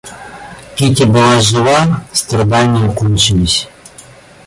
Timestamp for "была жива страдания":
1.03-2.91